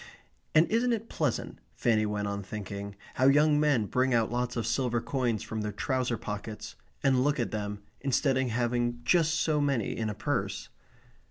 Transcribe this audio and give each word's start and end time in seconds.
And 0.55 0.65
isn't 0.71 0.93
it 0.93 1.09
pleasant, 1.09 1.59
Fanny 1.75 2.07
went 2.07 2.27
on 2.27 2.41
thinking, 2.41 2.95
how 3.13 3.27
young 3.27 3.59
men 3.59 3.85
bring 3.85 4.15
out 4.15 4.31
lots 4.31 4.55
of 4.55 4.65
silver 4.65 4.99
coins 4.99 5.43
from 5.43 5.61
their 5.61 5.71
trouser 5.71 6.17
pockets, 6.17 6.73
and 7.03 7.23
look 7.23 7.39
at 7.39 7.51
them, 7.51 7.83
instead 7.99 8.35
of 8.35 8.47
having 8.47 9.01
just 9.03 9.35
so 9.35 9.61
many 9.61 9.95
in 9.95 10.09
a 10.09 10.15
purse? 10.15 10.69